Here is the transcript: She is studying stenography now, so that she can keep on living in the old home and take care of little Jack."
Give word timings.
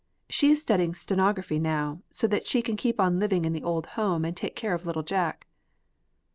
She 0.31 0.49
is 0.49 0.59
studying 0.59 0.95
stenography 0.95 1.59
now, 1.59 2.01
so 2.09 2.25
that 2.25 2.47
she 2.47 2.63
can 2.63 2.75
keep 2.75 2.99
on 2.99 3.19
living 3.19 3.45
in 3.45 3.53
the 3.53 3.61
old 3.61 3.85
home 3.85 4.25
and 4.25 4.35
take 4.35 4.55
care 4.55 4.73
of 4.73 4.83
little 4.83 5.03
Jack." 5.03 5.45